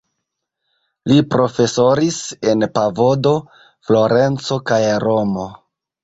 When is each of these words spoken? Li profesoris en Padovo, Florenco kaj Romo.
Li 1.09 1.17
profesoris 1.33 2.15
en 2.53 2.67
Padovo, 2.77 3.33
Florenco 3.89 4.57
kaj 4.71 4.79
Romo. 5.05 5.45